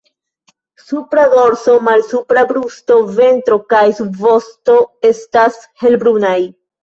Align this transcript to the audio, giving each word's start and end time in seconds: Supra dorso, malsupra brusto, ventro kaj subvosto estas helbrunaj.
Supra 0.87 1.25
dorso, 1.33 1.75
malsupra 1.89 2.45
brusto, 2.53 2.97
ventro 3.19 3.59
kaj 3.73 3.83
subvosto 3.99 4.79
estas 5.13 5.61
helbrunaj. 5.85 6.37